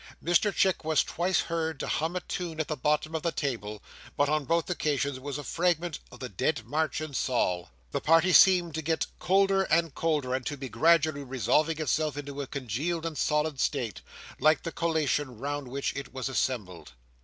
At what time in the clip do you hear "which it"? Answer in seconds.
15.67-16.11